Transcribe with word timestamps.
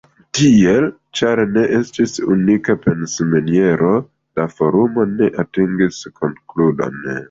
Tiel, 0.37 0.87
ĉar 1.19 1.41
ne 1.57 1.65
estis 1.81 2.15
“unika 2.37 2.77
pensmaniero, 2.87 3.93
la 4.41 4.51
forumo 4.59 5.09
ne 5.17 5.33
atingis 5.49 6.05
konkludon. 6.21 7.03